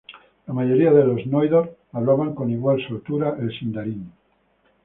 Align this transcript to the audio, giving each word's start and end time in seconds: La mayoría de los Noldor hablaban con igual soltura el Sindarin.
La 0.47 0.53
mayoría 0.55 0.91
de 0.91 1.03
los 1.05 1.27
Noldor 1.27 1.77
hablaban 1.91 2.33
con 2.33 2.49
igual 2.49 2.81
soltura 2.87 3.37
el 3.39 3.51
Sindarin. 3.59 4.11